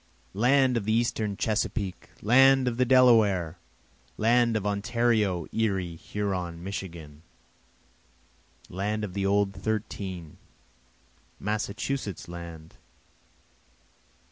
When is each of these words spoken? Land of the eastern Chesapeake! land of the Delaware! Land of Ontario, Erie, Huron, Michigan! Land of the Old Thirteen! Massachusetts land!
Land 0.33 0.77
of 0.77 0.85
the 0.85 0.93
eastern 0.93 1.37
Chesapeake! 1.37 2.09
land 2.23 2.67
of 2.67 2.77
the 2.77 2.85
Delaware! 2.85 3.59
Land 4.17 4.57
of 4.57 4.65
Ontario, 4.65 5.45
Erie, 5.53 5.95
Huron, 5.95 6.63
Michigan! 6.63 7.21
Land 8.67 9.03
of 9.03 9.13
the 9.13 9.27
Old 9.27 9.53
Thirteen! 9.53 10.37
Massachusetts 11.39 12.27
land! 12.27 12.77